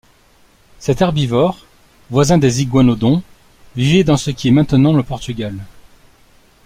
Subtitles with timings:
[0.79, 1.67] Cet herbivore
[2.09, 3.21] voisin des iguanodons
[3.75, 5.53] vivait dans ce qui est maintenant le Portugal.